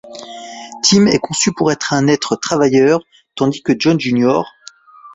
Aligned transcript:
Tim 0.81 1.05
est 1.07 1.19
conçu 1.19 1.51
pour 1.53 1.71
être 1.71 1.93
un 1.93 2.07
travailleur, 2.41 3.01
tandis 3.35 3.61
que 3.61 3.73
John 3.77 3.99
Jr. 3.99 4.41